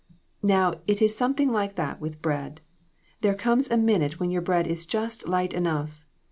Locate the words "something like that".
1.15-2.01